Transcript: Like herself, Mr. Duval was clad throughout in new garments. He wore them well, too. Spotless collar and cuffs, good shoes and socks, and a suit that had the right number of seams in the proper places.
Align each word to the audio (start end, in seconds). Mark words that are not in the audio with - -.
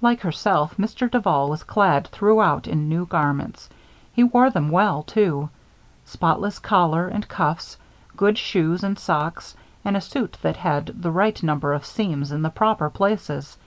Like 0.00 0.20
herself, 0.20 0.76
Mr. 0.76 1.10
Duval 1.10 1.50
was 1.50 1.64
clad 1.64 2.06
throughout 2.06 2.68
in 2.68 2.88
new 2.88 3.06
garments. 3.06 3.68
He 4.12 4.22
wore 4.22 4.48
them 4.48 4.70
well, 4.70 5.02
too. 5.02 5.50
Spotless 6.04 6.60
collar 6.60 7.08
and 7.08 7.26
cuffs, 7.26 7.76
good 8.16 8.38
shoes 8.38 8.84
and 8.84 8.96
socks, 8.96 9.56
and 9.84 9.96
a 9.96 10.00
suit 10.00 10.38
that 10.42 10.58
had 10.58 10.92
the 11.02 11.10
right 11.10 11.42
number 11.42 11.72
of 11.72 11.84
seams 11.86 12.30
in 12.30 12.42
the 12.42 12.50
proper 12.50 12.88
places. 12.88 13.58